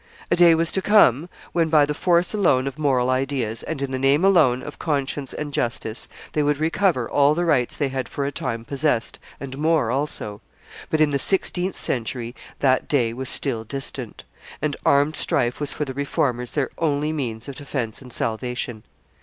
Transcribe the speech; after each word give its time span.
A 0.31 0.35
day 0.35 0.55
was 0.55 0.71
to 0.71 0.81
come, 0.81 1.29
when, 1.53 1.69
by 1.69 1.85
the 1.85 1.93
force 1.93 2.33
alone 2.33 2.65
of 2.65 2.79
moral 2.79 3.11
ideas, 3.11 3.61
and 3.61 3.83
in 3.83 3.91
the 3.91 3.99
name 3.99 4.25
alone 4.25 4.63
of 4.63 4.79
conscience 4.79 5.31
and 5.31 5.53
justice, 5.53 6.07
they 6.31 6.41
would 6.41 6.57
recover 6.57 7.07
all 7.07 7.35
the 7.35 7.45
rights 7.45 7.75
they 7.77 7.89
had 7.89 8.09
for 8.09 8.25
a 8.25 8.31
time 8.31 8.65
possessed, 8.65 9.19
and 9.39 9.59
more 9.59 9.91
also; 9.91 10.41
but 10.89 11.01
in 11.01 11.11
the 11.11 11.19
sixteenth 11.19 11.75
century 11.75 12.33
that 12.61 12.87
day 12.87 13.13
was 13.13 13.29
still 13.29 13.63
distant, 13.63 14.23
and 14.59 14.75
armed 14.87 15.15
strife 15.15 15.59
was 15.59 15.71
for 15.71 15.85
the 15.85 15.93
Reformers 15.93 16.53
their 16.53 16.71
only 16.79 17.13
means 17.13 17.47
of 17.47 17.53
defence 17.53 18.01
and 18.01 18.11
salvation. 18.11 18.81